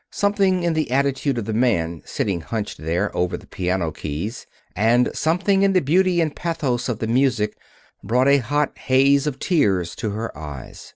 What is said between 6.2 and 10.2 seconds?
and pathos of the music brought a hot haze of tears to